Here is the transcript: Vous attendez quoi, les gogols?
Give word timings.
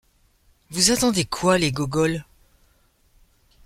Vous 0.71 0.89
attendez 0.89 1.25
quoi, 1.25 1.59
les 1.59 1.71
gogols? 1.71 2.25